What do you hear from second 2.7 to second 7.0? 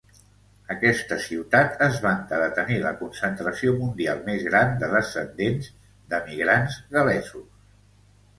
la concentració mundial més gran de descendents d'emigrants